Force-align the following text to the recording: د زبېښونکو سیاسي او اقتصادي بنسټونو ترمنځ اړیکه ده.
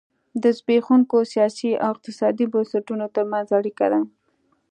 د 0.43 0.43
زبېښونکو 0.57 1.17
سیاسي 1.33 1.69
او 1.83 1.89
اقتصادي 1.93 2.45
بنسټونو 2.53 3.05
ترمنځ 3.15 3.47
اړیکه 3.59 3.85
ده. 3.93 4.01